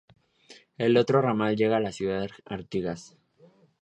[0.79, 3.19] El otro ramal llega a la ciudad de Artigas.